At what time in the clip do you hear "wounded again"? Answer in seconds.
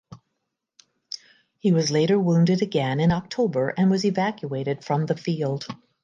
2.17-2.99